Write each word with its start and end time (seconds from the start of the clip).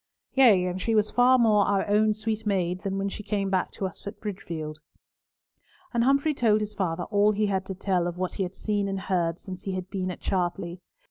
"Yea, 0.33 0.65
and 0.65 0.81
she 0.81 0.95
was 0.95 1.11
far 1.11 1.37
more 1.37 1.65
our 1.67 1.87
own 1.87 2.11
sweet 2.11 2.43
maid 2.43 2.81
than 2.81 2.97
when 2.97 3.07
she 3.07 3.21
came 3.21 3.51
back 3.51 3.69
to 3.69 3.85
us 3.85 4.07
at 4.07 4.19
Bridgefield." 4.19 4.79
And 5.93 6.03
Humfrey 6.03 6.33
told 6.33 6.61
his 6.61 6.73
father 6.73 7.03
all 7.11 7.33
he 7.33 7.45
had 7.45 7.67
to 7.67 7.75
tell 7.75 8.07
of 8.07 8.17
what 8.17 8.33
he 8.33 8.41
had 8.41 8.55
seen 8.55 8.87
and 8.87 8.99
heard 8.99 9.37
since 9.37 9.65
he 9.65 9.73
had 9.73 9.91
been 9.91 10.09
at 10.09 10.19
Chartley. 10.19 10.81